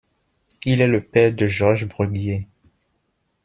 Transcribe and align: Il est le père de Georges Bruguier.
Il 0.65 0.81
est 0.81 0.87
le 0.87 0.99
père 1.03 1.31
de 1.31 1.45
Georges 1.47 1.85
Bruguier. 1.85 2.47